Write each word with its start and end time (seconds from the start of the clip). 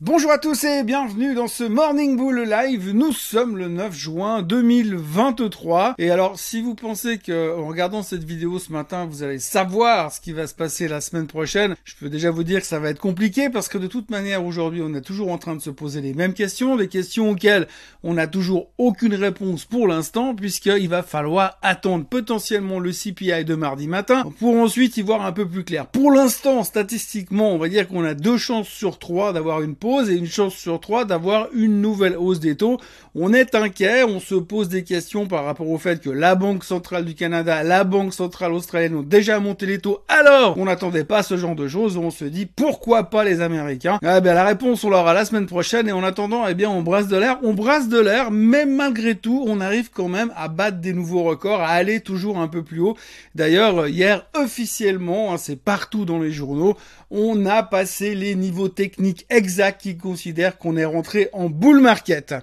Bonjour 0.00 0.32
à 0.32 0.38
tous 0.38 0.64
et 0.64 0.82
bienvenue 0.82 1.36
dans 1.36 1.46
ce 1.46 1.62
Morning 1.62 2.16
Bull 2.16 2.40
Live. 2.40 2.90
Nous 2.90 3.12
sommes 3.12 3.56
le 3.56 3.68
9 3.68 3.94
juin 3.94 4.42
2023. 4.42 5.94
Et 5.98 6.10
alors, 6.10 6.36
si 6.36 6.60
vous 6.60 6.74
pensez 6.74 7.18
que 7.18 7.56
en 7.56 7.68
regardant 7.68 8.02
cette 8.02 8.24
vidéo 8.24 8.58
ce 8.58 8.72
matin, 8.72 9.06
vous 9.06 9.22
allez 9.22 9.38
savoir 9.38 10.12
ce 10.12 10.20
qui 10.20 10.32
va 10.32 10.48
se 10.48 10.54
passer 10.54 10.88
la 10.88 11.00
semaine 11.00 11.28
prochaine, 11.28 11.76
je 11.84 11.94
peux 11.94 12.08
déjà 12.08 12.32
vous 12.32 12.42
dire 12.42 12.60
que 12.60 12.66
ça 12.66 12.80
va 12.80 12.90
être 12.90 12.98
compliqué 12.98 13.50
parce 13.50 13.68
que 13.68 13.78
de 13.78 13.86
toute 13.86 14.10
manière, 14.10 14.44
aujourd'hui, 14.44 14.82
on 14.84 14.92
est 14.94 15.00
toujours 15.00 15.30
en 15.30 15.38
train 15.38 15.54
de 15.54 15.62
se 15.62 15.70
poser 15.70 16.00
les 16.00 16.12
mêmes 16.12 16.34
questions, 16.34 16.74
des 16.74 16.88
questions 16.88 17.30
auxquelles 17.30 17.68
on 18.02 18.14
n'a 18.14 18.26
toujours 18.26 18.72
aucune 18.78 19.14
réponse 19.14 19.64
pour 19.64 19.86
l'instant 19.86 20.34
puisqu'il 20.34 20.88
va 20.88 21.04
falloir 21.04 21.56
attendre 21.62 22.04
potentiellement 22.04 22.80
le 22.80 22.90
CPI 22.90 23.44
de 23.44 23.54
mardi 23.54 23.86
matin 23.86 24.24
pour 24.40 24.56
ensuite 24.56 24.96
y 24.96 25.02
voir 25.02 25.24
un 25.24 25.32
peu 25.32 25.46
plus 25.48 25.62
clair. 25.62 25.86
Pour 25.86 26.10
l'instant, 26.10 26.64
statistiquement, 26.64 27.52
on 27.52 27.58
va 27.58 27.68
dire 27.68 27.86
qu'on 27.86 28.04
a 28.04 28.14
deux 28.14 28.38
chances 28.38 28.68
sur 28.68 28.98
trois 28.98 29.32
d'avoir 29.32 29.62
une 29.62 29.76
et 29.84 30.14
une 30.14 30.26
chance 30.26 30.54
sur 30.54 30.80
trois 30.80 31.04
d'avoir 31.04 31.48
une 31.52 31.82
nouvelle 31.82 32.16
hausse 32.16 32.40
des 32.40 32.56
taux. 32.56 32.78
On 33.14 33.32
est 33.32 33.54
inquiet, 33.54 34.02
on 34.02 34.18
se 34.18 34.34
pose 34.34 34.68
des 34.68 34.82
questions 34.82 35.26
par 35.26 35.44
rapport 35.44 35.68
au 35.68 35.78
fait 35.78 36.00
que 36.00 36.08
la 36.10 36.34
Banque 36.34 36.64
centrale 36.64 37.04
du 37.04 37.14
Canada, 37.14 37.62
la 37.62 37.84
Banque 37.84 38.14
centrale 38.14 38.52
australienne 38.52 38.96
ont 38.96 39.02
déjà 39.02 39.38
monté 39.40 39.66
les 39.66 39.78
taux 39.78 40.00
alors 40.08 40.56
on 40.56 40.64
n'attendait 40.64 41.04
pas 41.04 41.22
ce 41.22 41.36
genre 41.36 41.54
de 41.54 41.68
choses. 41.68 41.98
On 41.98 42.10
se 42.10 42.24
dit 42.24 42.46
pourquoi 42.46 43.04
pas 43.04 43.24
les 43.24 43.42
Américains? 43.42 43.98
Eh 44.02 44.20
bien 44.22 44.32
la 44.32 44.44
réponse 44.44 44.82
on 44.84 44.90
l'aura 44.90 45.12
la 45.12 45.26
semaine 45.26 45.46
prochaine 45.46 45.86
et 45.86 45.92
en 45.92 46.02
attendant 46.02 46.46
eh 46.48 46.54
bien 46.54 46.70
on 46.70 46.82
brasse 46.82 47.08
de 47.08 47.18
l'air, 47.18 47.38
on 47.42 47.52
brasse 47.52 47.88
de 47.88 48.00
l'air, 48.00 48.30
mais 48.30 48.64
malgré 48.64 49.14
tout 49.14 49.44
on 49.46 49.60
arrive 49.60 49.90
quand 49.90 50.08
même 50.08 50.32
à 50.34 50.48
battre 50.48 50.78
des 50.78 50.94
nouveaux 50.94 51.24
records, 51.24 51.60
à 51.60 51.68
aller 51.68 52.00
toujours 52.00 52.38
un 52.38 52.48
peu 52.48 52.62
plus 52.62 52.80
haut. 52.80 52.96
D'ailleurs 53.34 53.86
hier 53.86 54.26
officiellement, 54.34 55.34
hein, 55.34 55.36
c'est 55.36 55.60
partout 55.60 56.06
dans 56.06 56.18
les 56.18 56.32
journaux, 56.32 56.76
on 57.10 57.44
a 57.44 57.62
passé 57.62 58.14
les 58.14 58.34
niveaux 58.34 58.68
techniques 58.68 59.26
exacts 59.28 59.73
qui 59.78 59.96
considère 59.96 60.58
qu'on 60.58 60.76
est 60.76 60.84
rentré 60.84 61.28
en 61.32 61.48
bull 61.48 61.80
market. 61.80 62.34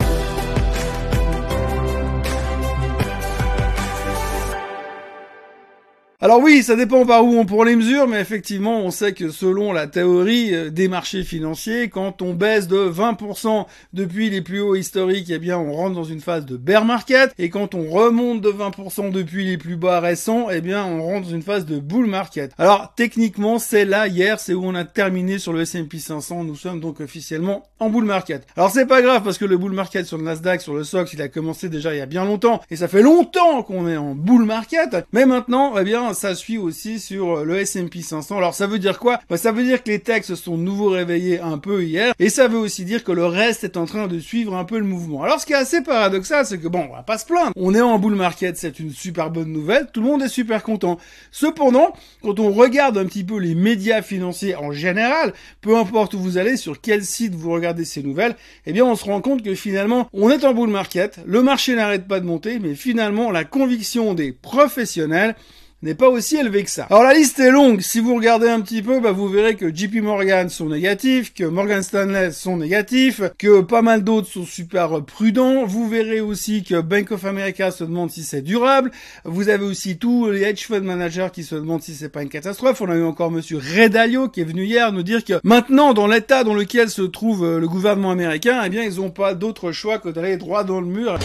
Alors 6.23 6.39
oui, 6.39 6.61
ça 6.61 6.75
dépend 6.75 7.03
par 7.03 7.25
où 7.25 7.35
on 7.35 7.47
prend 7.47 7.63
les 7.63 7.75
mesures, 7.75 8.07
mais 8.07 8.21
effectivement, 8.21 8.81
on 8.81 8.91
sait 8.91 9.13
que 9.13 9.31
selon 9.31 9.73
la 9.73 9.87
théorie 9.87 10.53
euh, 10.53 10.69
des 10.69 10.87
marchés 10.87 11.23
financiers, 11.23 11.89
quand 11.89 12.21
on 12.21 12.35
baisse 12.35 12.67
de 12.67 12.77
20% 12.77 13.65
depuis 13.93 14.29
les 14.29 14.43
plus 14.43 14.59
hauts 14.59 14.75
historiques, 14.75 15.31
eh 15.31 15.39
bien, 15.39 15.57
on 15.57 15.73
rentre 15.73 15.95
dans 15.95 16.03
une 16.03 16.19
phase 16.19 16.45
de 16.45 16.57
bear 16.57 16.85
market, 16.85 17.33
et 17.39 17.49
quand 17.49 17.73
on 17.73 17.89
remonte 17.89 18.39
de 18.39 18.51
20% 18.51 19.09
depuis 19.09 19.45
les 19.45 19.57
plus 19.57 19.77
bas 19.77 19.99
récents, 19.99 20.51
eh 20.51 20.61
bien, 20.61 20.85
on 20.85 21.01
rentre 21.01 21.25
dans 21.25 21.33
une 21.33 21.41
phase 21.41 21.65
de 21.65 21.79
bull 21.79 22.05
market. 22.05 22.51
Alors, 22.59 22.93
techniquement, 22.95 23.57
c'est 23.57 23.85
là, 23.85 24.07
hier, 24.07 24.39
c'est 24.39 24.53
où 24.53 24.63
on 24.63 24.75
a 24.75 24.85
terminé 24.85 25.39
sur 25.39 25.53
le 25.53 25.61
S&P 25.61 25.97
500, 25.97 26.43
nous 26.43 26.55
sommes 26.55 26.81
donc 26.81 27.01
officiellement 27.01 27.63
en 27.79 27.89
bull 27.89 28.05
market. 28.05 28.45
Alors, 28.55 28.69
c'est 28.69 28.85
pas 28.85 29.01
grave, 29.01 29.23
parce 29.23 29.39
que 29.39 29.45
le 29.45 29.57
bull 29.57 29.71
market 29.71 30.05
sur 30.05 30.19
le 30.19 30.23
Nasdaq, 30.23 30.61
sur 30.61 30.75
le 30.75 30.83
SOX, 30.83 31.13
il 31.13 31.21
a 31.23 31.29
commencé 31.29 31.67
déjà 31.67 31.95
il 31.95 31.97
y 31.97 32.01
a 32.01 32.05
bien 32.05 32.25
longtemps, 32.25 32.61
et 32.69 32.75
ça 32.75 32.87
fait 32.87 33.01
longtemps 33.01 33.63
qu'on 33.63 33.87
est 33.87 33.97
en 33.97 34.13
bull 34.13 34.45
market, 34.45 35.03
mais 35.13 35.25
maintenant, 35.25 35.73
eh 35.79 35.83
bien, 35.83 36.10
ça 36.13 36.35
suit 36.35 36.57
aussi 36.57 36.99
sur 36.99 37.39
euh, 37.39 37.43
le 37.43 37.59
S&P 37.59 38.01
500. 38.01 38.37
Alors 38.37 38.53
ça 38.53 38.67
veut 38.67 38.79
dire 38.79 38.99
quoi? 38.99 39.19
Bah, 39.29 39.37
Ça 39.37 39.51
veut 39.51 39.63
dire 39.63 39.83
que 39.83 39.89
les 39.89 39.99
techs 39.99 40.25
se 40.25 40.35
sont 40.35 40.57
nouveau 40.57 40.89
réveillés 40.89 41.39
un 41.39 41.57
peu 41.57 41.83
hier, 41.83 42.13
et 42.19 42.29
ça 42.29 42.47
veut 42.47 42.57
aussi 42.57 42.85
dire 42.85 43.03
que 43.03 43.11
le 43.11 43.25
reste 43.25 43.63
est 43.63 43.77
en 43.77 43.85
train 43.85 44.07
de 44.07 44.19
suivre 44.19 44.55
un 44.55 44.65
peu 44.65 44.79
le 44.79 44.85
mouvement. 44.85 45.23
Alors 45.23 45.39
ce 45.39 45.45
qui 45.45 45.53
est 45.53 45.57
assez 45.57 45.81
paradoxal, 45.81 46.45
c'est 46.45 46.59
que 46.59 46.67
bon, 46.67 46.87
on 46.89 46.95
va 46.95 47.03
pas 47.03 47.17
se 47.17 47.25
plaindre. 47.25 47.51
On 47.55 47.73
est 47.73 47.81
en 47.81 47.99
bull 47.99 48.15
market, 48.15 48.57
c'est 48.57 48.79
une 48.79 48.91
super 48.91 49.29
bonne 49.29 49.51
nouvelle, 49.51 49.87
tout 49.93 50.01
le 50.01 50.07
monde 50.07 50.21
est 50.23 50.29
super 50.29 50.63
content. 50.63 50.97
Cependant, 51.31 51.93
quand 52.21 52.39
on 52.39 52.51
regarde 52.51 52.97
un 52.97 53.05
petit 53.05 53.23
peu 53.23 53.39
les 53.39 53.55
médias 53.55 54.01
financiers 54.01 54.55
en 54.55 54.71
général, 54.71 55.33
peu 55.61 55.77
importe 55.77 56.13
où 56.13 56.19
vous 56.19 56.37
allez, 56.37 56.57
sur 56.57 56.81
quel 56.81 57.03
site 57.03 57.35
vous 57.35 57.51
regardez 57.51 57.85
ces 57.85 58.03
nouvelles, 58.03 58.35
eh 58.65 58.73
bien 58.73 58.85
on 58.85 58.95
se 58.95 59.05
rend 59.05 59.21
compte 59.21 59.43
que 59.43 59.55
finalement, 59.55 60.07
on 60.13 60.29
est 60.29 60.43
en 60.43 60.53
bull 60.53 60.69
market, 60.69 61.19
le 61.25 61.41
marché 61.41 61.75
n'arrête 61.75 62.07
pas 62.07 62.19
de 62.19 62.25
monter, 62.25 62.59
mais 62.59 62.75
finalement 62.75 63.31
la 63.31 63.43
conviction 63.43 64.13
des 64.13 64.31
professionnels 64.31 65.35
n'est 65.81 65.95
pas 65.95 66.09
aussi 66.09 66.37
élevé 66.37 66.63
que 66.63 66.69
ça. 66.69 66.85
Alors 66.89 67.03
la 67.03 67.13
liste 67.13 67.39
est 67.39 67.51
longue, 67.51 67.81
si 67.81 67.99
vous 67.99 68.15
regardez 68.15 68.47
un 68.47 68.61
petit 68.61 68.81
peu, 68.81 68.99
bah, 68.99 69.11
vous 69.11 69.27
verrez 69.27 69.55
que 69.55 69.73
JP 69.73 70.01
Morgan 70.01 70.49
sont 70.49 70.69
négatifs, 70.69 71.33
que 71.33 71.43
Morgan 71.43 71.81
Stanley 71.81 72.31
sont 72.31 72.57
négatifs, 72.57 73.21
que 73.37 73.61
pas 73.61 73.81
mal 73.81 74.03
d'autres 74.03 74.27
sont 74.27 74.45
super 74.45 75.03
prudents, 75.03 75.65
vous 75.65 75.87
verrez 75.89 76.21
aussi 76.21 76.63
que 76.63 76.79
Bank 76.81 77.11
of 77.11 77.25
America 77.25 77.71
se 77.71 77.83
demande 77.83 78.11
si 78.11 78.23
c'est 78.23 78.41
durable, 78.41 78.91
vous 79.25 79.49
avez 79.49 79.65
aussi 79.65 79.97
tous 79.97 80.29
les 80.29 80.43
hedge 80.43 80.67
fund 80.67 80.81
managers 80.81 81.29
qui 81.33 81.43
se 81.43 81.55
demandent 81.55 81.81
si 81.81 81.95
c'est 81.95 82.09
pas 82.09 82.21
une 82.21 82.29
catastrophe, 82.29 82.81
on 82.81 82.89
a 82.89 82.95
eu 82.95 83.03
encore 83.03 83.31
monsieur 83.31 83.57
Redalio 83.57 84.29
qui 84.29 84.41
est 84.41 84.45
venu 84.45 84.65
hier 84.65 84.91
nous 84.91 85.03
dire 85.03 85.23
que 85.23 85.39
maintenant 85.43 85.93
dans 85.93 86.07
l'état 86.07 86.43
dans 86.43 86.53
lequel 86.53 86.89
se 86.89 87.01
trouve 87.01 87.57
le 87.57 87.67
gouvernement 87.67 88.11
américain, 88.11 88.61
eh 88.65 88.69
bien 88.69 88.83
ils 88.83 89.01
ont 89.01 89.09
pas 89.09 89.33
d'autre 89.33 89.71
choix 89.71 89.97
que 89.97 90.09
d'aller 90.09 90.37
droit 90.37 90.63
dans 90.63 90.79
le 90.79 90.87
mur 90.87 91.17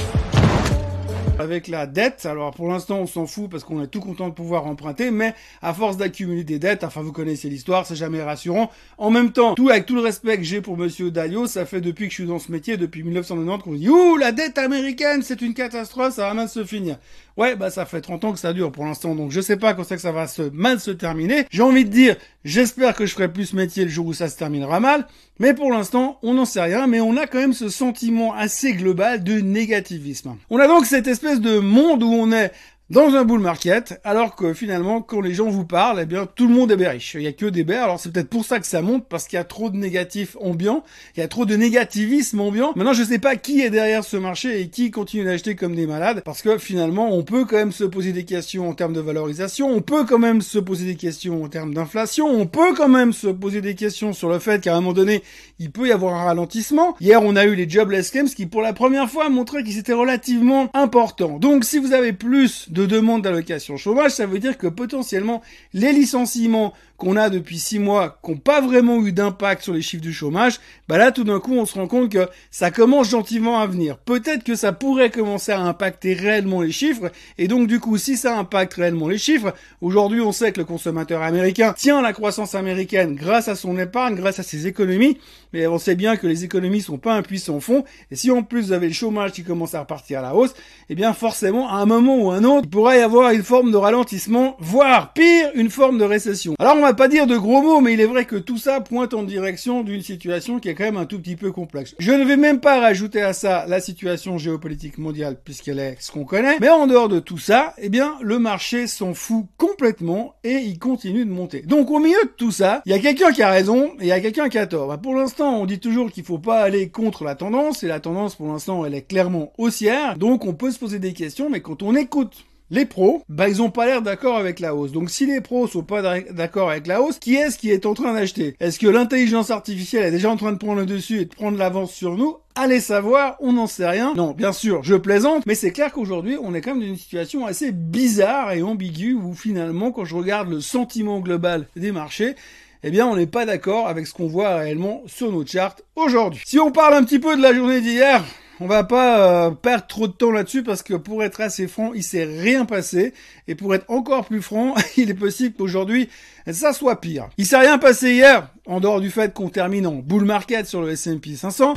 avec 1.39 1.69
la 1.69 1.87
dette. 1.87 2.27
Alors 2.27 2.53
pour 2.53 2.69
l'instant, 2.69 2.99
on 2.99 3.07
s'en 3.07 3.27
fout 3.27 3.51
parce 3.51 3.65
qu'on 3.65 3.83
est 3.83 3.87
tout 3.87 4.01
content 4.01 4.29
de 4.29 4.35
pouvoir 4.35 4.67
emprunter, 4.67 5.11
mais 5.11 5.35
à 5.63 5.75
force 5.75 5.97
d'accumuler 5.97 6.45
des 6.45 6.59
dettes, 6.59 6.85
enfin 6.85 7.03
vous 7.03 7.13
connaissez 7.13 7.49
l'histoire, 7.49 7.87
c'est 7.87 7.97
jamais 7.97 8.23
rassurant. 8.23 8.71
En 8.99 9.11
même 9.11 9.33
temps, 9.33 9.55
tout 9.55 9.69
avec 9.69 9.87
tout 9.87 9.95
le 9.95 10.01
respect 10.01 10.37
que 10.39 10.43
j'ai 10.43 10.61
pour 10.61 10.77
Monsieur 10.77 11.11
Dalio, 11.11 11.47
ça 11.47 11.67
fait 11.67 11.81
depuis 11.81 12.07
que 12.07 12.11
je 12.11 12.17
suis 12.17 12.27
dans 12.27 12.39
ce 12.39 12.51
métier, 12.51 12.77
depuis 12.77 13.03
1990, 13.03 13.63
qu'on 13.63 13.73
dit 13.75 13.89
ouh 13.89 14.17
la 14.17 14.33
dette 14.33 14.59
américaine, 14.59 15.23
c'est 15.23 15.43
une 15.43 15.55
catastrophe, 15.55 16.15
ça 16.15 16.29
va 16.29 16.35
mal 16.35 16.49
se 16.49 16.65
finir. 16.65 16.97
Ouais, 17.37 17.55
bah 17.55 17.69
ça 17.69 17.85
fait 17.85 18.01
30 18.01 18.25
ans 18.25 18.33
que 18.33 18.39
ça 18.39 18.55
dure 18.55 18.73
pour 18.73 18.87
l'instant, 18.87 19.15
donc 19.15 19.31
je 19.31 19.43
sais 19.43 19.59
pas 19.59 19.75
quand 19.75 19.85
c'est 19.85 19.97
que 19.97 20.01
ça 20.01 20.13
va 20.13 20.27
se 20.27 20.43
mal 20.43 20.81
se 20.81 20.91
terminer. 20.91 21.45
J'ai 21.51 21.63
envie 21.63 21.85
de 21.85 21.91
dire, 21.91 22.17
j'espère 22.45 22.95
que 22.95 23.05
je 23.05 23.13
ferai 23.13 23.31
plus 23.31 23.47
ce 23.47 23.57
métier 23.57 23.85
le 23.85 23.91
jour 23.91 24.07
où 24.07 24.15
ça 24.15 24.29
se 24.29 24.39
terminera 24.39 24.81
mal, 24.81 25.07
mais 25.39 25.53
pour 25.53 25.71
l'instant, 25.71 26.19
on 26.23 26.33
n'en 26.33 26.47
sait 26.47 26.63
rien, 26.63 26.87
mais 26.87 27.01
on 27.01 27.15
a 27.19 27.27
quand 27.27 27.39
même 27.39 27.53
ce 27.53 27.69
sentiment 27.69 28.33
assez 28.33 28.73
global 28.73 29.23
de 29.23 29.41
négativisme. 29.41 30.37
On 30.49 30.59
a 30.59 30.67
donc 30.67 30.87
cette 30.87 31.07
espèce 31.07 31.26
de 31.35 31.59
monde 31.59 32.03
où 32.03 32.13
on 32.13 32.33
est 32.33 32.53
dans 32.89 33.17
un 33.17 33.25
bull 33.25 33.41
market, 33.41 34.01
alors 34.05 34.37
que 34.37 34.55
finalement, 34.55 35.03
quand 35.03 35.21
les 35.21 35.35
gens 35.35 35.49
vous 35.49 35.65
parlent, 35.65 35.99
eh 36.01 36.07
bien, 36.07 36.27
tout 36.33 36.47
le 36.47 36.55
monde 36.55 36.71
est 36.71 36.77
bearish. 36.77 37.15
Il 37.15 37.23
y 37.23 37.27
a 37.27 37.33
que 37.33 37.47
des 37.47 37.65
bears. 37.65 37.85
Alors, 37.85 37.99
c'est 37.99 38.13
peut-être 38.13 38.29
pour 38.29 38.45
ça 38.45 38.61
que 38.61 38.67
ça 38.67 38.81
monte, 38.81 39.07
parce 39.09 39.27
qu'il 39.27 39.37
y 39.37 39.41
a 39.41 39.45
trop 39.45 39.71
de 39.71 39.77
négatifs 39.77 40.37
ambiants. 40.41 40.85
Il 41.17 41.21
y 41.21 41.23
a 41.25 41.27
trop 41.29 41.47
de 41.47 41.57
négativisme 41.57 42.41
ambiant. 42.41 42.73
Maintenant, 42.77 42.93
je 42.93 43.03
sais 43.03 43.19
pas 43.19 43.35
qui 43.35 43.61
est 43.61 43.71
derrière 43.71 44.05
ce 44.05 44.17
marché 44.17 44.61
et 44.61 44.69
qui 44.69 44.93
continue 44.93 45.25
d'acheter 45.25 45.57
comme 45.57 45.75
des 45.75 45.89
malades, 45.89 46.23
parce 46.25 46.43
que 46.43 46.59
finalement, 46.59 47.13
on 47.13 47.25
peut 47.25 47.45
quand 47.45 47.57
même 47.57 47.73
se 47.73 47.83
poser 47.83 48.13
des 48.13 48.25
questions 48.25 48.69
en 48.69 48.75
termes 48.75 48.93
de 48.93 49.01
valorisation. 49.01 49.69
On 49.69 49.81
peut 49.81 50.05
quand 50.05 50.21
même 50.21 50.41
se 50.41 50.59
poser 50.59 50.85
des 50.85 50.97
questions 50.97 51.43
en 51.43 51.49
termes 51.49 51.75
d'inflation. 51.75 52.29
On 52.29 52.47
peut 52.47 52.73
quand 52.77 52.89
même 52.89 53.13
se 53.13 53.27
poser 53.27 53.63
des 53.63 53.75
questions 53.75 54.13
sur 54.13 54.29
le 54.29 54.39
fait 54.39 54.63
qu'à 54.63 54.77
un 54.77 54.81
moment 54.81 54.93
donné, 54.93 55.25
il 55.59 55.73
peut 55.73 55.89
y 55.89 55.93
avoir 55.93 56.15
un 56.15 56.25
ralentissement. 56.25 56.97
Hier, 57.01 57.21
on 57.21 57.35
a 57.35 57.47
eu 57.47 57.57
les 57.57 57.69
jobless 57.69 58.11
claims 58.11 58.27
qui, 58.27 58.47
pour 58.47 58.63
la 58.63 58.73
première 58.73 59.11
fois, 59.11 59.29
montraient 59.29 59.65
qu'ils 59.65 59.79
étaient 59.79 59.93
relativement 59.93 60.71
importants. 60.73 61.41
Donc, 61.41 61.65
si 61.65 61.79
vous 61.79 61.93
avez 61.93 62.13
plus 62.13 62.71
de 62.77 62.85
demande 62.85 63.23
d'allocation 63.23 63.79
chômage, 63.79 64.11
ça 64.13 64.27
veut 64.27 64.39
dire 64.39 64.59
que 64.59 64.67
potentiellement 64.67 65.43
les 65.73 65.93
licenciements 65.93 66.75
qu'on 66.99 67.17
a 67.17 67.29
depuis 67.29 67.59
six 67.59 67.79
mois, 67.79 68.19
qui 68.25 68.31
n'ont 68.31 68.37
pas 68.39 68.61
vraiment 68.61 69.05
eu 69.05 69.13
d'impact 69.13 69.63
sur 69.63 69.75
les 69.75 69.83
chiffres 69.83 70.03
du 70.03 70.13
chômage, 70.13 70.61
bah 70.89 70.97
là 70.97 71.13
tout 71.13 71.25
d'un 71.25 71.41
coup 71.41 71.55
on 71.55 71.67
se 71.67 71.75
rend 71.75 71.89
compte 71.89 72.11
que 72.11 72.27
ça 72.51 72.71
commence 72.71 73.11
gentiment 73.11 73.59
à 73.59 73.67
venir. 73.67 73.99
Peut-être 73.99 74.45
que 74.45 74.55
ça 74.55 74.73
pourrait 74.73 75.11
commencer 75.11 75.53
à 75.53 75.61
impacter 75.61 76.15
réellement 76.15 76.63
les 76.63 76.73
chiffres, 76.73 77.11
et 77.39 77.49
donc 77.49 77.67
du 77.67 77.81
coup 77.81 77.99
si 77.99 78.17
ça 78.17 78.39
impacte 78.39 78.75
réellement 78.75 79.09
les 79.09 79.19
chiffres, 79.19 79.55
aujourd'hui 79.81 80.21
on 80.21 80.33
sait 80.33 80.53
que 80.53 80.61
le 80.61 80.65
consommateur 80.65 81.23
américain 81.23 81.75
tient 81.77 82.01
la 82.03 82.13
croissance 82.13 82.55
américaine 82.55 83.15
grâce 83.15 83.49
à 83.49 83.57
son 83.57 83.79
épargne, 83.79 84.15
grâce 84.15 84.39
à 84.39 84.43
ses 84.43 84.67
économies, 84.67 85.19
mais 85.53 85.67
on 85.67 85.79
sait 85.79 85.97
bien 85.97 86.17
que 86.17 86.27
les 86.27 86.45
économies 86.45 86.83
sont 86.83 86.99
pas 86.99 87.15
un 87.15 87.23
puissant 87.23 87.61
fond, 87.61 87.85
et 88.11 88.17
si 88.17 88.31
en 88.31 88.43
plus 88.43 88.67
vous 88.67 88.73
avez 88.73 88.89
le 88.89 88.95
chômage 88.95 89.33
qui 89.33 89.45
commence 89.45 89.75
à 89.75 89.81
repartir 89.81 90.21
à 90.21 90.23
la 90.23 90.35
hausse, 90.35 90.55
eh 90.89 90.95
bien 90.95 91.13
forcément 91.13 91.69
à 91.69 91.77
un 91.77 91.87
moment 91.87 92.17
ou 92.17 92.31
un 92.31 92.45
autre, 92.45 92.66
il 92.67 92.71
pourrait 92.71 92.99
y 92.99 93.03
avoir 93.03 93.31
une 93.31 93.45
forme 93.45 93.71
de 93.71 93.77
ralentissement, 93.77 94.57
voire 94.59 95.13
pire, 95.13 95.51
une 95.55 95.71
forme 95.71 95.99
de 95.99 96.05
récession. 96.05 96.57
Alors 96.59 96.75
on 96.77 96.81
va 96.81 96.95
pas 96.95 97.07
dire 97.07 97.29
de 97.29 97.37
gros 97.37 97.63
mots, 97.63 97.81
mais 97.81 97.93
il 97.93 98.01
est 98.01 98.07
vrai 98.07 98.25
que 98.25 98.35
tout 98.35 98.59
ça 98.59 98.81
pointe 98.81 99.15
en 99.15 99.23
direction 99.23 99.85
d'une 99.85 100.03
situation 100.03 100.59
qui 100.59 100.69
est 100.69 100.75
quand 100.75 100.83
même 100.83 100.97
un 100.97 101.07
tout 101.07 101.21
petit 101.21 101.37
peu 101.37 101.53
complexe. 101.53 101.95
Je 102.01 102.11
ne 102.11 102.25
vais 102.25 102.37
même 102.37 102.59
pas 102.59 102.81
rajouter 102.81 103.23
à 103.23 103.35
ça 103.35 103.67
la 103.69 103.79
situation 103.79 104.37
géopolitique 104.37 104.99
mondiale, 104.99 105.39
puisqu'elle 105.45 105.79
est 105.79 105.97
ce 106.01 106.11
qu'on 106.11 106.25
connaît, 106.25 106.57
mais 106.61 106.69
en 106.69 106.89
dehors 106.89 107.09
de 107.09 107.21
tout 107.21 107.39
ça, 107.39 107.73
eh 107.79 107.89
bien, 107.89 108.17
le 108.21 108.41
marché 108.41 108.89
s'en 108.89 109.15
fout 109.15 109.47
complètement 109.59 110.35
et 110.43 110.57
il 110.57 110.81
continue 110.81 111.25
de 111.25 111.31
monter. 111.31 111.61
Donc 111.61 111.93
au 111.93 112.01
milieu 112.01 112.25
de 112.25 112.33
tout 112.37 112.51
ça, 112.51 112.83
il 112.85 112.91
y 112.91 112.97
a 112.97 112.99
quelqu'un 112.99 113.31
qui 113.31 113.45
a 113.45 113.49
raison 113.49 113.93
et 114.01 114.07
il 114.07 114.09
y 114.09 114.13
a 114.13 114.19
quelqu'un 114.19 114.49
qui 114.49 114.59
a 114.59 114.67
tort. 114.67 114.89
Bah, 114.89 114.99
pour 114.99 115.15
l'instant, 115.15 115.61
on 115.61 115.67
dit 115.67 115.79
toujours 115.79 116.11
qu'il 116.11 116.25
faut 116.25 116.39
pas 116.39 116.63
aller 116.63 116.89
contre 116.89 117.23
la 117.23 117.37
tendance, 117.37 117.85
et 117.85 117.87
la 117.87 118.01
tendance 118.01 118.35
pour 118.35 118.49
l'instant, 118.49 118.85
elle 118.85 118.95
est 118.97 119.07
clairement 119.07 119.53
haussière, 119.57 120.19
donc 120.19 120.45
on 120.47 120.55
peut 120.55 120.73
se 120.73 120.81
poser 120.81 120.99
des 120.99 121.13
questions, 121.13 121.49
mais 121.49 121.61
quand 121.61 121.85
on 121.85 121.95
écoute 121.95 122.45
les 122.71 122.85
pros, 122.85 123.23
bah 123.29 123.49
ils 123.49 123.63
ont 123.63 123.71
pas 123.71 123.87
l'air 123.87 124.03
d'accord 124.03 124.37
avec 124.37 124.61
la 124.61 124.75
hausse. 124.75 124.93
Donc 124.93 125.11
si 125.11 125.27
les 125.27 125.41
pros 125.41 125.67
sont 125.67 125.83
pas 125.83 126.21
d'accord 126.31 126.71
avec 126.71 126.87
la 126.87 127.01
hausse, 127.01 127.19
qui 127.19 127.35
est-ce 127.35 127.59
qui 127.59 127.71
est 127.71 127.87
en 127.87 127.95
train 127.95 128.15
d'acheter? 128.15 128.57
Est-ce 128.61 128.79
que 128.79 128.87
l'intelligence 128.87 129.51
artificielle 129.51 130.05
est 130.05 130.11
déjà 130.11 130.31
en 130.31 130.37
train 130.37 130.53
de 130.53 130.59
prendre 130.59 130.81
le 130.81 130.87
dessus 130.87 131.21
et 131.21 131.25
de 131.25 131.35
prendre 131.35 131.59
l'avance 131.59 131.93
sur 131.93 132.17
nous? 132.17 132.37
Allez 132.55 132.81
savoir, 132.81 133.37
on 133.41 133.53
n'en 133.53 133.67
sait 133.67 133.89
rien. 133.89 134.15
Non, 134.15 134.33
bien 134.33 134.53
sûr, 134.53 134.83
je 134.83 134.95
plaisante, 134.95 135.45
mais 135.47 135.55
c'est 135.55 135.73
clair 135.73 135.93
qu'aujourd'hui, 135.93 136.39
on 136.43 136.55
est 136.55 136.63
quand 136.63 136.71
même 136.71 136.81
dans 136.81 136.89
une 136.89 136.97
situation 136.97 137.45
assez 137.45 137.71
bizarre 137.71 138.53
et 138.53 138.63
ambiguë 138.63 139.15
où 139.15 139.35
finalement, 139.35 139.93
quand 139.93 140.07
je 140.07 140.15
regarde 140.15 140.49
le 140.49 140.61
sentiment 140.61 141.21
global 141.21 141.67
des 141.77 141.93
marchés, 141.93 142.35
eh 142.83 142.91
bien 142.91 143.07
on 143.07 143.17
n'est 143.17 143.27
pas 143.27 143.47
d'accord 143.47 143.89
avec 143.89 144.07
ce 144.07 144.15
qu'on 144.15 144.27
voit 144.27 144.57
réellement 144.57 145.03
sur 145.07 145.33
nos 145.33 145.45
charts 145.45 145.77
aujourd'hui. 145.97 146.43
Si 146.47 146.59
on 146.59 146.71
parle 146.71 146.95
un 146.95 147.05
petit 147.05 147.19
peu 147.19 147.37
de 147.37 147.43
la 147.43 147.53
journée 147.53 147.81
d'hier, 147.81 148.25
on 148.61 148.67
va 148.67 148.85
pas 148.85 149.47
euh, 149.47 149.51
perdre 149.51 149.87
trop 149.87 150.07
de 150.07 150.13
temps 150.13 150.31
là-dessus 150.31 150.63
parce 150.63 150.83
que 150.83 150.95
pour 150.95 151.23
être 151.23 151.41
assez 151.41 151.69
franc, 151.69 151.93
il 151.95 152.03
s'est 152.03 152.25
rien 152.25 152.65
passé. 152.65 153.13
Et 153.49 153.55
pour 153.55 153.75
être 153.75 153.85
encore 153.89 154.25
plus 154.25 154.43
franc, 154.43 154.75
il 154.97 155.11
est 155.11 155.15
possible 155.15 155.55
qu'aujourd'hui, 155.57 156.09
ça 156.51 156.73
soit 156.73 157.01
pire. 157.01 157.29
Il 157.37 157.47
s'est 157.47 157.59
rien 157.59 157.79
passé 157.79 158.13
hier, 158.13 158.49
en 158.67 158.81
dehors 158.81 159.01
du 159.01 159.11
fait 159.11 159.35
qu'on 159.35 159.51
termine 159.51 159.87
en 159.87 159.97
bull 159.97 160.25
market 160.25 160.67
sur 160.67 160.81
le 160.81 160.91
S&P 160.93 161.37
500. 161.37 161.75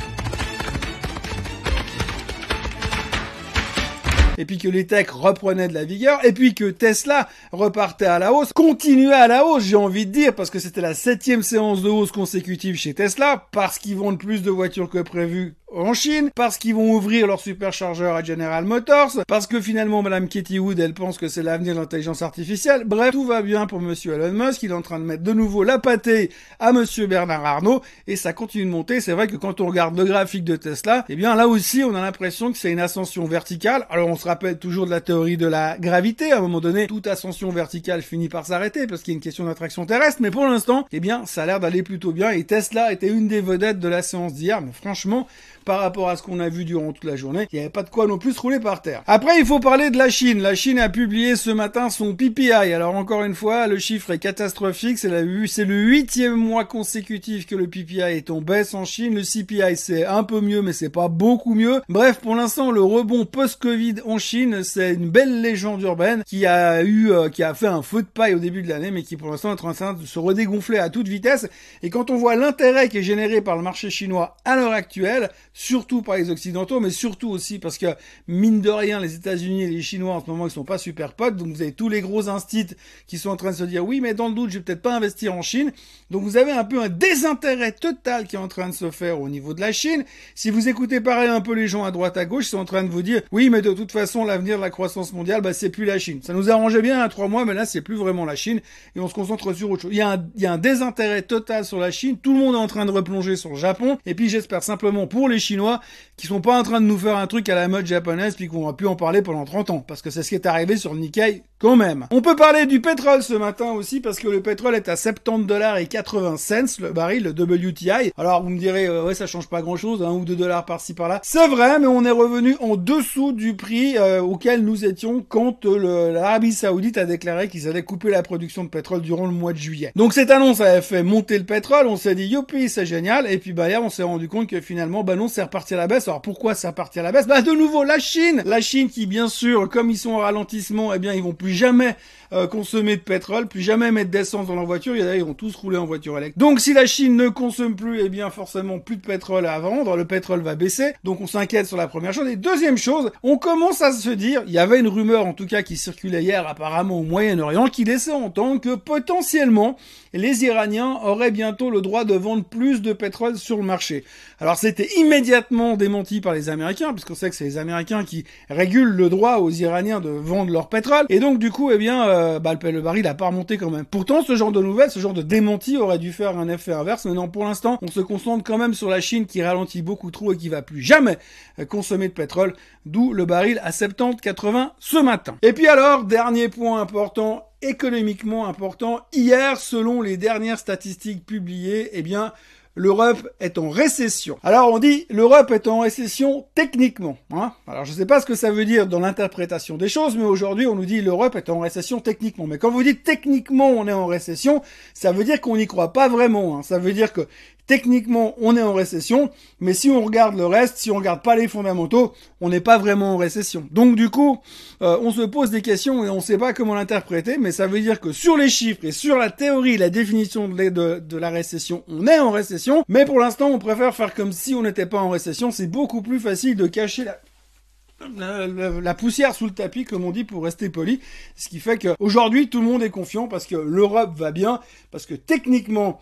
et 4.40 4.46
puis 4.46 4.56
que 4.56 4.68
les 4.68 4.86
techs 4.86 5.10
reprenaient 5.10 5.68
de 5.68 5.74
la 5.74 5.84
vigueur, 5.84 6.24
et 6.24 6.32
puis 6.32 6.54
que 6.54 6.70
Tesla 6.70 7.28
repartait 7.52 8.06
à 8.06 8.18
la 8.18 8.32
hausse, 8.32 8.54
continuait 8.54 9.12
à 9.12 9.28
la 9.28 9.44
hausse, 9.44 9.64
j'ai 9.64 9.76
envie 9.76 10.06
de 10.06 10.12
dire, 10.12 10.34
parce 10.34 10.48
que 10.48 10.58
c'était 10.58 10.80
la 10.80 10.94
septième 10.94 11.42
séance 11.42 11.82
de 11.82 11.90
hausse 11.90 12.10
consécutive 12.10 12.76
chez 12.76 12.94
Tesla, 12.94 13.48
parce 13.52 13.78
qu'ils 13.78 13.96
vendent 13.96 14.18
plus 14.18 14.42
de 14.42 14.50
voitures 14.50 14.88
que 14.88 15.00
prévu 15.00 15.56
en 15.72 15.94
Chine, 15.94 16.30
parce 16.34 16.58
qu'ils 16.58 16.74
vont 16.74 16.92
ouvrir 16.92 17.26
leur 17.26 17.40
superchargeur 17.40 18.16
à 18.16 18.22
General 18.22 18.64
Motors, 18.64 19.22
parce 19.26 19.46
que 19.46 19.60
finalement 19.60 20.02
Madame 20.02 20.28
Katie 20.28 20.58
Wood, 20.58 20.78
elle 20.80 20.94
pense 20.94 21.18
que 21.18 21.28
c'est 21.28 21.42
l'avenir 21.42 21.74
de 21.74 21.80
l'intelligence 21.80 22.22
artificielle. 22.22 22.84
Bref, 22.84 23.12
tout 23.12 23.24
va 23.24 23.42
bien 23.42 23.66
pour 23.66 23.80
Monsieur 23.80 24.14
Elon 24.14 24.32
Musk, 24.32 24.62
il 24.62 24.70
est 24.70 24.74
en 24.74 24.82
train 24.82 24.98
de 24.98 25.04
mettre 25.04 25.22
de 25.22 25.32
nouveau 25.32 25.62
la 25.62 25.78
pâtée 25.78 26.30
à 26.58 26.72
Monsieur 26.72 27.06
Bernard 27.06 27.44
Arnault, 27.44 27.82
et 28.06 28.16
ça 28.16 28.32
continue 28.32 28.64
de 28.64 28.70
monter. 28.70 29.00
C'est 29.00 29.12
vrai 29.12 29.26
que 29.28 29.36
quand 29.36 29.60
on 29.60 29.66
regarde 29.66 29.96
le 29.96 30.04
graphique 30.04 30.44
de 30.44 30.56
Tesla, 30.56 31.04
eh 31.08 31.16
bien 31.16 31.34
là 31.34 31.48
aussi, 31.48 31.84
on 31.84 31.94
a 31.94 32.00
l'impression 32.00 32.52
que 32.52 32.58
c'est 32.58 32.72
une 32.72 32.80
ascension 32.80 33.24
verticale. 33.26 33.86
Alors 33.90 34.08
on 34.08 34.16
se 34.16 34.26
rappelle 34.26 34.58
toujours 34.58 34.86
de 34.86 34.90
la 34.90 35.00
théorie 35.00 35.36
de 35.36 35.46
la 35.46 35.76
gravité. 35.78 36.32
À 36.32 36.38
un 36.38 36.40
moment 36.40 36.60
donné, 36.60 36.86
toute 36.86 37.06
ascension 37.06 37.50
verticale 37.50 38.02
finit 38.02 38.28
par 38.28 38.46
s'arrêter 38.46 38.86
parce 38.86 39.02
qu'il 39.02 39.12
y 39.12 39.14
a 39.14 39.18
une 39.18 39.22
question 39.22 39.44
d'attraction 39.44 39.86
terrestre. 39.86 40.20
Mais 40.20 40.30
pour 40.30 40.46
l'instant, 40.46 40.86
eh 40.92 41.00
bien, 41.00 41.26
ça 41.26 41.44
a 41.44 41.46
l'air 41.46 41.60
d'aller 41.60 41.82
plutôt 41.82 42.12
bien. 42.12 42.30
Et 42.30 42.44
Tesla 42.44 42.92
était 42.92 43.08
une 43.08 43.28
des 43.28 43.40
vedettes 43.40 43.78
de 43.78 43.88
la 43.88 44.02
séance 44.02 44.34
d'hier. 44.34 44.60
Mais 44.60 44.72
franchement, 44.72 45.26
par 45.70 45.82
rapport 45.82 46.08
à 46.08 46.16
ce 46.16 46.22
qu'on 46.24 46.40
a 46.40 46.48
vu 46.48 46.64
durant 46.64 46.90
toute 46.90 47.04
la 47.04 47.14
journée. 47.14 47.46
Il 47.52 47.54
n'y 47.54 47.60
avait 47.60 47.70
pas 47.70 47.84
de 47.84 47.90
quoi 47.90 48.08
non 48.08 48.18
plus 48.18 48.36
rouler 48.36 48.58
par 48.58 48.82
terre. 48.82 49.04
Après, 49.06 49.38
il 49.38 49.46
faut 49.46 49.60
parler 49.60 49.90
de 49.90 49.98
la 49.98 50.10
Chine. 50.10 50.42
La 50.42 50.56
Chine 50.56 50.80
a 50.80 50.88
publié 50.88 51.36
ce 51.36 51.50
matin 51.50 51.90
son 51.90 52.12
PPI. 52.16 52.50
Alors 52.50 52.96
encore 52.96 53.22
une 53.22 53.36
fois, 53.36 53.68
le 53.68 53.78
chiffre 53.78 54.10
est 54.10 54.18
catastrophique. 54.18 54.98
C'est 54.98 55.10
c'est 55.46 55.64
le 55.64 55.80
huitième 55.80 56.34
mois 56.34 56.64
consécutif 56.64 57.46
que 57.46 57.54
le 57.54 57.68
PPI 57.68 58.00
est 58.00 58.30
en 58.30 58.40
baisse 58.40 58.74
en 58.74 58.84
Chine. 58.84 59.14
Le 59.14 59.22
CPI 59.22 59.76
c'est 59.76 60.04
un 60.04 60.24
peu 60.24 60.40
mieux, 60.40 60.60
mais 60.60 60.72
c'est 60.72 60.90
pas 60.90 61.06
beaucoup 61.06 61.54
mieux. 61.54 61.82
Bref, 61.88 62.18
pour 62.18 62.34
l'instant, 62.34 62.72
le 62.72 62.82
rebond 62.82 63.24
post-Covid 63.24 63.94
en 64.04 64.18
Chine, 64.18 64.64
c'est 64.64 64.94
une 64.94 65.08
belle 65.08 65.40
légende 65.40 65.82
urbaine 65.82 66.24
qui 66.26 66.46
a 66.46 66.82
eu, 66.82 67.12
euh, 67.12 67.28
qui 67.28 67.44
a 67.44 67.54
fait 67.54 67.68
un 67.68 67.82
feu 67.82 68.02
de 68.02 68.08
paille 68.08 68.34
au 68.34 68.40
début 68.40 68.62
de 68.62 68.68
l'année, 68.68 68.90
mais 68.90 69.04
qui 69.04 69.16
pour 69.16 69.30
l'instant 69.30 69.50
est 69.50 69.64
en 69.64 69.72
train 69.72 69.92
de 69.92 70.04
se 70.04 70.18
redégonfler 70.18 70.78
à 70.78 70.90
toute 70.90 71.06
vitesse. 71.06 71.48
Et 71.84 71.90
quand 71.90 72.10
on 72.10 72.16
voit 72.16 72.34
l'intérêt 72.34 72.88
qui 72.88 72.98
est 72.98 73.04
généré 73.04 73.40
par 73.40 73.56
le 73.56 73.62
marché 73.62 73.88
chinois 73.88 74.36
à 74.44 74.56
l'heure 74.56 74.72
actuelle, 74.72 75.30
surtout 75.60 76.00
par 76.00 76.16
les 76.16 76.30
Occidentaux, 76.30 76.80
mais 76.80 76.88
surtout 76.88 77.28
aussi 77.28 77.58
parce 77.58 77.76
que, 77.76 77.86
mine 78.26 78.62
de 78.62 78.70
rien, 78.70 78.98
les 78.98 79.14
États-Unis 79.14 79.64
et 79.64 79.66
les 79.66 79.82
Chinois, 79.82 80.14
en 80.14 80.24
ce 80.24 80.30
moment, 80.30 80.46
ils 80.46 80.50
sont 80.50 80.64
pas 80.64 80.78
super 80.78 81.12
potes, 81.12 81.36
donc 81.36 81.54
vous 81.54 81.60
avez 81.60 81.72
tous 81.72 81.90
les 81.90 82.00
gros 82.00 82.30
instits 82.30 82.68
qui 83.06 83.18
sont 83.18 83.28
en 83.28 83.36
train 83.36 83.50
de 83.50 83.56
se 83.56 83.64
dire, 83.64 83.84
oui, 83.84 84.00
mais 84.00 84.14
dans 84.14 84.28
le 84.28 84.34
doute, 84.34 84.48
je 84.48 84.56
vais 84.56 84.64
peut-être 84.64 84.80
pas 84.80 84.96
investir 84.96 85.34
en 85.34 85.42
Chine. 85.42 85.70
Donc 86.10 86.22
vous 86.22 86.38
avez 86.38 86.50
un 86.50 86.64
peu 86.64 86.82
un 86.82 86.88
désintérêt 86.88 87.72
total 87.72 88.26
qui 88.26 88.36
est 88.36 88.38
en 88.38 88.48
train 88.48 88.70
de 88.70 88.74
se 88.74 88.90
faire 88.90 89.20
au 89.20 89.28
niveau 89.28 89.52
de 89.52 89.60
la 89.60 89.70
Chine. 89.70 90.04
Si 90.34 90.48
vous 90.48 90.70
écoutez 90.70 91.02
pareil 91.02 91.28
un 91.28 91.42
peu 91.42 91.52
les 91.52 91.68
gens 91.68 91.84
à 91.84 91.90
droite 91.90 92.16
à 92.16 92.24
gauche, 92.24 92.46
ils 92.46 92.50
sont 92.50 92.58
en 92.58 92.64
train 92.64 92.82
de 92.82 92.88
vous 92.88 93.02
dire, 93.02 93.20
oui, 93.30 93.50
mais 93.50 93.60
de 93.60 93.74
toute 93.74 93.92
façon, 93.92 94.24
l'avenir 94.24 94.56
de 94.56 94.62
la 94.62 94.70
croissance 94.70 95.12
mondiale, 95.12 95.42
bah, 95.42 95.52
c'est 95.52 95.68
plus 95.68 95.84
la 95.84 95.98
Chine. 95.98 96.20
Ça 96.22 96.32
nous 96.32 96.50
arrangeait 96.50 96.80
bien 96.80 97.00
à 97.00 97.08
trois 97.10 97.28
mois, 97.28 97.44
mais 97.44 97.52
là, 97.52 97.66
c'est 97.66 97.82
plus 97.82 97.96
vraiment 97.96 98.24
la 98.24 98.34
Chine, 98.34 98.62
et 98.96 99.00
on 99.00 99.08
se 99.08 99.14
concentre 99.14 99.52
sur 99.52 99.70
autre 99.70 99.82
chose. 99.82 99.92
Il 99.92 99.98
y 99.98 100.00
a 100.00 100.12
un, 100.12 100.24
il 100.36 100.40
y 100.40 100.46
a 100.46 100.54
un 100.54 100.58
désintérêt 100.58 101.20
total 101.20 101.66
sur 101.66 101.78
la 101.78 101.90
Chine, 101.90 102.16
tout 102.16 102.32
le 102.32 102.38
monde 102.38 102.54
est 102.54 102.58
en 102.58 102.66
train 102.66 102.86
de 102.86 102.90
replonger 102.92 103.36
sur 103.36 103.50
le 103.50 103.56
Japon, 103.56 103.98
et 104.06 104.14
puis 104.14 104.30
j'espère 104.30 104.62
simplement 104.62 105.06
pour 105.06 105.28
les 105.28 105.38
Chinois 105.40 105.80
qui 106.20 106.26
sont 106.26 106.42
pas 106.42 106.58
en 106.58 106.62
train 106.62 106.82
de 106.82 106.86
nous 106.86 106.98
faire 106.98 107.16
un 107.16 107.26
truc 107.26 107.48
à 107.48 107.54
la 107.54 107.66
mode 107.66 107.86
japonaise 107.86 108.34
puis 108.36 108.46
qu'on 108.46 108.66
va 108.66 108.74
plus 108.74 108.86
en 108.86 108.94
parler 108.94 109.22
pendant 109.22 109.46
30 109.46 109.70
ans 109.70 109.84
parce 109.86 110.02
que 110.02 110.10
c'est 110.10 110.22
ce 110.22 110.28
qui 110.28 110.34
est 110.34 110.44
arrivé 110.44 110.76
sur 110.76 110.94
Nikkei 110.94 111.42
quand 111.58 111.76
même. 111.76 112.06
On 112.10 112.20
peut 112.20 112.36
parler 112.36 112.66
du 112.66 112.80
pétrole 112.82 113.22
ce 113.22 113.32
matin 113.32 113.72
aussi 113.72 114.00
parce 114.00 114.18
que 114.18 114.28
le 114.28 114.42
pétrole 114.42 114.74
est 114.74 114.88
à 114.90 114.96
70 114.96 115.46
dollars 115.46 115.78
et 115.78 115.86
80 115.86 116.36
cents 116.36 116.80
le 116.80 116.92
baril, 116.92 117.22
le 117.22 117.30
WTI. 117.30 118.12
Alors 118.18 118.42
vous 118.42 118.50
me 118.50 118.58
direz 118.58 118.86
euh, 118.86 119.04
ouais 119.04 119.14
ça 119.14 119.26
change 119.26 119.48
pas 119.48 119.62
grand 119.62 119.76
chose, 119.76 120.02
un 120.02 120.12
ou 120.12 120.26
deux 120.26 120.36
dollars 120.36 120.66
par-ci 120.66 120.92
par-là. 120.92 121.20
C'est 121.22 121.48
vrai 121.48 121.78
mais 121.78 121.86
on 121.86 122.04
est 122.04 122.10
revenu 122.10 122.54
en 122.60 122.76
dessous 122.76 123.32
du 123.32 123.56
prix 123.56 123.96
euh, 123.96 124.20
auquel 124.20 124.62
nous 124.62 124.84
étions 124.84 125.24
quand 125.26 125.64
euh, 125.64 126.12
l'Arabie 126.12 126.52
Saoudite 126.52 126.98
a 126.98 127.06
déclaré 127.06 127.48
qu'ils 127.48 127.66
allaient 127.66 127.82
couper 127.82 128.10
la 128.10 128.22
production 128.22 128.64
de 128.64 128.68
pétrole 128.68 129.00
durant 129.00 129.24
le 129.24 129.32
mois 129.32 129.54
de 129.54 129.58
juillet. 129.58 129.92
Donc 129.96 130.12
cette 130.12 130.30
annonce 130.30 130.60
avait 130.60 130.82
fait 130.82 131.02
monter 131.02 131.38
le 131.38 131.44
pétrole, 131.44 131.86
on 131.86 131.96
s'est 131.96 132.14
dit 132.14 132.26
youpi 132.26 132.68
c'est 132.68 132.84
génial 132.84 133.26
et 133.30 133.38
puis 133.38 133.54
bah 133.54 133.70
hier 133.70 133.82
on 133.82 133.88
s'est 133.88 134.02
rendu 134.02 134.28
compte 134.28 134.48
que 134.48 134.60
finalement 134.60 135.02
bah 135.02 135.16
non 135.16 135.28
c'est 135.30 135.42
reparti 135.42 135.74
à 135.74 135.76
la 135.76 135.86
baisse. 135.86 136.08
Alors 136.08 136.22
pourquoi 136.22 136.54
ça 136.54 136.72
parti 136.72 136.98
à 136.98 137.02
la 137.02 137.12
baisse? 137.12 137.26
Bah 137.26 137.42
de 137.42 137.52
nouveau 137.52 137.84
la 137.84 137.98
Chine, 137.98 138.42
la 138.44 138.60
Chine 138.60 138.88
qui 138.88 139.06
bien 139.06 139.28
sûr, 139.28 139.68
comme 139.68 139.90
ils 139.90 139.98
sont 139.98 140.10
en 140.10 140.18
ralentissement, 140.18 140.92
eh 140.92 140.98
bien 140.98 141.14
ils 141.14 141.22
vont 141.22 141.32
plus 141.32 141.52
jamais 141.52 141.96
euh, 142.32 142.46
consommer 142.46 142.96
de 142.96 143.02
pétrole, 143.02 143.48
plus 143.48 143.60
jamais 143.60 143.90
mettre 143.90 144.10
d'essence 144.10 144.46
dans 144.46 144.54
leur 144.54 144.66
voiture. 144.66 144.96
Ils 144.96 145.24
vont 145.24 145.34
tous 145.34 145.54
rouler 145.56 145.78
en 145.78 145.86
voiture 145.86 146.16
électrique. 146.18 146.38
Donc 146.38 146.60
si 146.60 146.72
la 146.74 146.86
Chine 146.86 147.16
ne 147.16 147.28
consomme 147.28 147.76
plus, 147.76 148.00
eh 148.00 148.08
bien 148.08 148.30
forcément 148.30 148.78
plus 148.78 148.96
de 148.96 149.02
pétrole 149.02 149.46
à 149.46 149.58
vendre, 149.58 149.96
le 149.96 150.04
pétrole 150.04 150.40
va 150.40 150.54
baisser. 150.54 150.92
Donc 151.04 151.20
on 151.20 151.26
s'inquiète 151.26 151.66
sur 151.66 151.76
la 151.76 151.88
première 151.88 152.12
chose. 152.12 152.28
Et 152.28 152.36
deuxième 152.36 152.78
chose, 152.78 153.10
on 153.22 153.38
commence 153.38 153.82
à 153.82 153.92
se 153.92 154.10
dire, 154.10 154.42
il 154.46 154.52
y 154.52 154.58
avait 154.58 154.80
une 154.80 154.88
rumeur 154.88 155.26
en 155.26 155.32
tout 155.32 155.46
cas 155.46 155.62
qui 155.62 155.76
circulait 155.76 156.22
hier 156.22 156.46
apparemment 156.46 157.00
au 157.00 157.02
Moyen-Orient 157.02 157.66
qui 157.66 157.84
laissait 157.84 158.12
entendre 158.12 158.60
que 158.60 158.74
potentiellement 158.74 159.76
les 160.12 160.44
Iraniens 160.44 160.98
auraient 161.04 161.30
bientôt 161.30 161.70
le 161.70 161.80
droit 161.80 162.04
de 162.04 162.14
vendre 162.14 162.44
plus 162.44 162.82
de 162.82 162.92
pétrole 162.92 163.36
sur 163.36 163.56
le 163.56 163.62
marché. 163.62 164.04
Alors 164.40 164.56
c'était 164.56 164.88
immédiatement 165.20 165.76
démenti 165.76 166.22
par 166.22 166.32
les 166.32 166.48
Américains, 166.48 166.92
puisqu'on 166.94 167.14
sait 167.14 167.28
que 167.28 167.36
c'est 167.36 167.44
les 167.44 167.58
Américains 167.58 168.04
qui 168.04 168.24
régulent 168.48 168.96
le 168.96 169.10
droit 169.10 169.36
aux 169.36 169.50
Iraniens 169.50 170.00
de 170.00 170.08
vendre 170.08 170.50
leur 170.50 170.70
pétrole. 170.70 171.04
Et 171.10 171.20
donc 171.20 171.38
du 171.38 171.50
coup, 171.50 171.70
eh 171.70 171.76
bien, 171.76 172.08
euh, 172.08 172.38
bah, 172.38 172.54
le 172.62 172.80
baril 172.80 173.04
n'a 173.04 173.12
pas 173.12 173.26
remonté 173.26 173.58
quand 173.58 173.68
même. 173.68 173.84
Pourtant, 173.84 174.22
ce 174.22 174.34
genre 174.34 174.50
de 174.50 174.62
nouvelles, 174.62 174.90
ce 174.90 174.98
genre 174.98 175.12
de 175.12 175.20
démenti 175.20 175.76
aurait 175.76 175.98
dû 175.98 176.12
faire 176.12 176.38
un 176.38 176.48
effet 176.48 176.72
inverse. 176.72 177.04
Mais 177.04 177.12
non, 177.12 177.28
pour 177.28 177.44
l'instant, 177.44 177.78
on 177.82 177.88
se 177.88 178.00
concentre 178.00 178.44
quand 178.44 178.56
même 178.56 178.72
sur 178.72 178.88
la 178.88 179.02
Chine 179.02 179.26
qui 179.26 179.42
ralentit 179.42 179.82
beaucoup 179.82 180.10
trop 180.10 180.32
et 180.32 180.38
qui 180.38 180.48
va 180.48 180.62
plus 180.62 180.80
jamais 180.80 181.18
euh, 181.58 181.66
consommer 181.66 182.08
de 182.08 182.14
pétrole. 182.14 182.54
D'où 182.86 183.12
le 183.12 183.26
baril 183.26 183.60
à 183.62 183.72
70-80 183.72 184.70
ce 184.78 184.96
matin. 185.02 185.36
Et 185.42 185.52
puis 185.52 185.68
alors, 185.68 186.04
dernier 186.04 186.48
point 186.48 186.80
important, 186.80 187.44
économiquement 187.60 188.46
important. 188.46 189.00
Hier, 189.12 189.58
selon 189.58 190.00
les 190.00 190.16
dernières 190.16 190.58
statistiques 190.58 191.26
publiées, 191.26 191.90
eh 191.92 192.00
bien, 192.00 192.32
l'Europe 192.80 193.28
est 193.40 193.58
en 193.58 193.68
récession. 193.68 194.38
Alors 194.42 194.72
on 194.72 194.78
dit 194.78 195.04
l'Europe 195.10 195.50
est 195.50 195.68
en 195.68 195.80
récession 195.80 196.46
techniquement. 196.54 197.18
Hein 197.30 197.52
Alors 197.66 197.84
je 197.84 197.92
ne 197.92 197.96
sais 197.96 198.06
pas 198.06 198.22
ce 198.22 198.26
que 198.26 198.34
ça 198.34 198.50
veut 198.50 198.64
dire 198.64 198.86
dans 198.86 199.00
l'interprétation 199.00 199.76
des 199.76 199.90
choses, 199.90 200.16
mais 200.16 200.24
aujourd'hui 200.24 200.66
on 200.66 200.74
nous 200.74 200.86
dit 200.86 201.02
l'Europe 201.02 201.36
est 201.36 201.50
en 201.50 201.60
récession 201.60 202.00
techniquement. 202.00 202.46
Mais 202.46 202.56
quand 202.56 202.70
vous 202.70 202.82
dites 202.82 203.04
techniquement 203.04 203.68
on 203.68 203.86
est 203.86 203.92
en 203.92 204.06
récession, 204.06 204.62
ça 204.94 205.12
veut 205.12 205.24
dire 205.24 205.42
qu'on 205.42 205.58
n'y 205.58 205.66
croit 205.66 205.92
pas 205.92 206.08
vraiment. 206.08 206.56
Hein. 206.56 206.62
Ça 206.62 206.78
veut 206.78 206.94
dire 206.94 207.12
que 207.12 207.28
techniquement, 207.70 208.34
on 208.40 208.56
est 208.56 208.62
en 208.62 208.74
récession, 208.74 209.30
mais 209.60 209.74
si 209.74 209.90
on 209.90 210.04
regarde 210.04 210.36
le 210.36 210.44
reste, 210.44 210.78
si 210.78 210.90
on 210.90 210.96
regarde 210.96 211.22
pas 211.22 211.36
les 211.36 211.46
fondamentaux, 211.46 212.14
on 212.40 212.48
n'est 212.48 212.58
pas 212.58 212.78
vraiment 212.78 213.14
en 213.14 213.16
récession. 213.16 213.68
Donc 213.70 213.94
du 213.94 214.10
coup, 214.10 214.40
euh, 214.82 214.98
on 215.00 215.12
se 215.12 215.20
pose 215.20 215.52
des 215.52 215.62
questions 215.62 216.04
et 216.04 216.08
on 216.08 216.16
ne 216.16 216.20
sait 216.20 216.36
pas 216.36 216.52
comment 216.52 216.74
l'interpréter, 216.74 217.38
mais 217.38 217.52
ça 217.52 217.68
veut 217.68 217.80
dire 217.80 218.00
que 218.00 218.10
sur 218.10 218.36
les 218.36 218.48
chiffres 218.48 218.84
et 218.84 218.90
sur 218.90 219.16
la 219.16 219.30
théorie, 219.30 219.76
la 219.76 219.88
définition 219.88 220.48
de, 220.48 221.16
la 221.16 221.30
récession, 221.30 221.84
on 221.86 222.08
est 222.08 222.18
en 222.18 222.32
récession, 222.32 222.82
mais 222.88 223.04
pour 223.04 223.20
l'instant, 223.20 223.46
on 223.50 223.60
préfère 223.60 223.94
faire 223.94 224.14
comme 224.14 224.32
si 224.32 224.52
on 224.52 224.62
n'était 224.62 224.86
pas 224.86 224.98
en 224.98 225.08
récession. 225.08 225.52
C'est 225.52 225.68
beaucoup 225.68 226.02
plus 226.02 226.18
facile 226.18 226.56
de 226.56 226.66
cacher 226.66 227.04
la, 227.04 228.48
la, 228.80 228.94
poussière 228.94 229.32
sous 229.32 229.44
le 229.44 229.54
tapis, 229.54 229.84
comme 229.84 230.04
on 230.04 230.10
dit, 230.10 230.24
pour 230.24 230.42
rester 230.42 230.70
poli. 230.70 230.98
Ce 231.36 231.48
qui 231.48 231.60
fait 231.60 231.78
qu'aujourd'hui, 231.78 232.48
tout 232.48 232.60
le 232.60 232.66
monde 232.66 232.82
est 232.82 232.90
confiant 232.90 233.28
parce 233.28 233.46
que 233.46 233.54
l'Europe 233.54 234.18
va 234.18 234.32
bien, 234.32 234.58
parce 234.90 235.06
que 235.06 235.14
techniquement, 235.14 236.00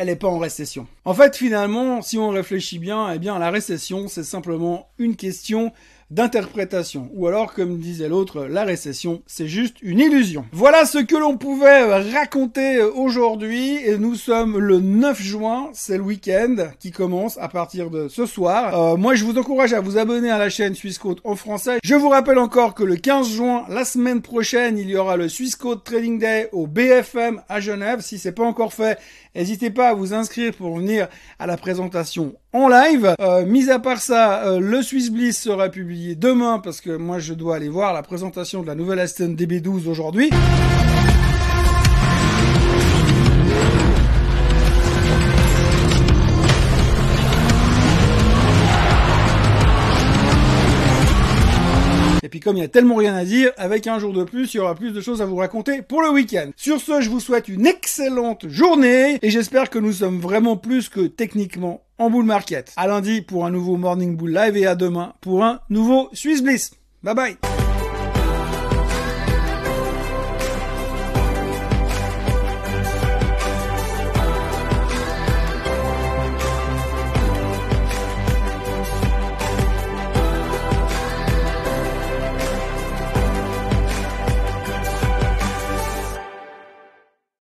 elle 0.00 0.06
n'est 0.06 0.16
pas 0.16 0.28
en 0.28 0.38
récession. 0.38 0.86
En 1.04 1.12
fait, 1.12 1.36
finalement, 1.36 2.00
si 2.00 2.16
on 2.16 2.30
réfléchit 2.30 2.78
bien, 2.78 3.12
eh 3.12 3.18
bien, 3.18 3.38
la 3.38 3.50
récession, 3.50 4.08
c'est 4.08 4.24
simplement 4.24 4.88
une 4.96 5.14
question 5.14 5.72
d'interprétation. 6.10 7.08
Ou 7.14 7.26
alors, 7.26 7.54
comme 7.54 7.78
disait 7.78 8.08
l'autre, 8.08 8.44
la 8.44 8.64
récession, 8.64 9.22
c'est 9.26 9.46
juste 9.46 9.76
une 9.82 10.00
illusion. 10.00 10.44
Voilà 10.52 10.84
ce 10.84 10.98
que 10.98 11.16
l'on 11.16 11.36
pouvait 11.36 11.84
raconter 12.12 12.82
aujourd'hui. 12.82 13.76
Et 13.84 13.96
nous 13.98 14.14
sommes 14.14 14.58
le 14.58 14.80
9 14.80 15.20
juin, 15.20 15.70
c'est 15.72 15.96
le 15.96 16.02
week-end 16.02 16.56
qui 16.78 16.90
commence 16.90 17.38
à 17.38 17.48
partir 17.48 17.90
de 17.90 18.08
ce 18.08 18.26
soir. 18.26 18.78
Euh, 18.78 18.96
moi, 18.96 19.14
je 19.14 19.24
vous 19.24 19.38
encourage 19.38 19.72
à 19.72 19.80
vous 19.80 19.98
abonner 19.98 20.30
à 20.30 20.38
la 20.38 20.50
chaîne 20.50 20.74
Swissquote 20.74 21.20
en 21.24 21.36
français. 21.36 21.78
Je 21.84 21.94
vous 21.94 22.08
rappelle 22.08 22.38
encore 22.38 22.74
que 22.74 22.84
le 22.84 22.96
15 22.96 23.28
juin, 23.30 23.64
la 23.68 23.84
semaine 23.84 24.22
prochaine, 24.22 24.78
il 24.78 24.90
y 24.90 24.96
aura 24.96 25.16
le 25.16 25.28
Swissquote 25.28 25.84
Trading 25.84 26.18
Day 26.18 26.48
au 26.52 26.66
BFM 26.66 27.42
à 27.48 27.60
Genève. 27.60 28.00
Si 28.00 28.18
c'est 28.18 28.32
pas 28.32 28.44
encore 28.44 28.72
fait, 28.72 28.98
N'hésitez 29.36 29.70
pas 29.70 29.90
à 29.90 29.94
vous 29.94 30.12
inscrire 30.12 30.52
pour 30.52 30.76
venir 30.76 31.06
à 31.38 31.46
la 31.46 31.56
présentation 31.56 32.34
en 32.52 32.66
live. 32.66 33.14
Euh, 33.20 33.46
mis 33.46 33.70
à 33.70 33.78
part 33.78 34.00
ça, 34.00 34.44
euh, 34.44 34.58
le 34.58 34.82
Swiss 34.82 35.10
Bliss 35.10 35.40
sera 35.40 35.68
demain 36.00 36.58
parce 36.58 36.80
que 36.80 36.96
moi 36.96 37.18
je 37.18 37.34
dois 37.34 37.56
aller 37.56 37.68
voir 37.68 37.92
la 37.92 38.02
présentation 38.02 38.62
de 38.62 38.66
la 38.66 38.74
nouvelle 38.74 38.98
Aston 38.98 39.34
DB12 39.36 39.88
aujourd'hui. 39.88 40.30
Et 52.22 52.28
puis 52.28 52.40
comme 52.40 52.56
il 52.56 52.60
y 52.60 52.64
a 52.64 52.68
tellement 52.68 52.96
rien 52.96 53.14
à 53.14 53.24
dire, 53.24 53.50
avec 53.56 53.86
un 53.86 53.98
jour 53.98 54.12
de 54.12 54.24
plus, 54.24 54.54
il 54.54 54.58
y 54.58 54.60
aura 54.60 54.74
plus 54.74 54.92
de 54.92 55.00
choses 55.00 55.20
à 55.20 55.26
vous 55.26 55.36
raconter 55.36 55.82
pour 55.82 56.02
le 56.02 56.10
week-end. 56.10 56.50
Sur 56.56 56.80
ce, 56.80 57.00
je 57.00 57.10
vous 57.10 57.20
souhaite 57.20 57.48
une 57.48 57.66
excellente 57.66 58.48
journée 58.48 59.18
et 59.22 59.30
j'espère 59.30 59.68
que 59.68 59.78
nous 59.78 59.92
sommes 59.92 60.20
vraiment 60.20 60.56
plus 60.56 60.88
que 60.88 61.06
techniquement 61.06 61.82
en 62.00 62.10
bull 62.10 62.24
market. 62.24 62.72
À 62.76 62.88
lundi 62.88 63.20
pour 63.20 63.46
un 63.46 63.50
nouveau 63.50 63.76
Morning 63.76 64.16
Bull 64.16 64.32
Live 64.32 64.56
et 64.56 64.66
à 64.66 64.74
demain 64.74 65.12
pour 65.20 65.44
un 65.44 65.60
nouveau 65.68 66.08
Swiss 66.12 66.42
Bliss. 66.42 66.72
Bye 67.02 67.14
bye 67.14 67.69